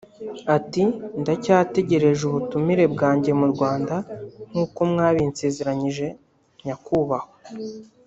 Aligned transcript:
ati 0.57 0.83
“Ndacyategereje 1.21 2.21
ubutumire 2.25 2.83
bwanjye 2.93 3.31
mu 3.39 3.47
Rwanda 3.53 3.95
nk’uko 4.49 4.79
mwabinsezeranyije 4.91 6.07
Nyakubahwa 6.65 7.35